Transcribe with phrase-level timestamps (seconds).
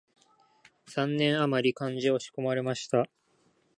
[0.87, 3.07] 三年あまり漢学を仕込まれました